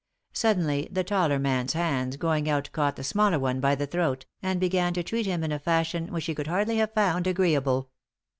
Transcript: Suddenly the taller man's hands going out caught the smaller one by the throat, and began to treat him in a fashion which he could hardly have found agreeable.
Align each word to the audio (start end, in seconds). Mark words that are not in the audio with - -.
Suddenly 0.33 0.89
the 0.91 1.03
taller 1.03 1.37
man's 1.37 1.73
hands 1.73 2.17
going 2.17 2.49
out 2.49 2.71
caught 2.71 2.95
the 2.95 3.03
smaller 3.03 3.37
one 3.37 3.59
by 3.59 3.75
the 3.75 3.85
throat, 3.85 4.25
and 4.41 4.59
began 4.59 4.95
to 4.95 5.03
treat 5.03 5.27
him 5.27 5.43
in 5.43 5.51
a 5.51 5.59
fashion 5.59 6.11
which 6.11 6.25
he 6.25 6.33
could 6.33 6.47
hardly 6.47 6.77
have 6.77 6.95
found 6.95 7.27
agreeable. 7.27 7.91